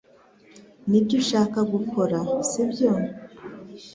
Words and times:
Nibyo 0.89 1.15
ushaka 1.21 1.59
gukora, 1.73 2.17
sibyo? 2.49 2.89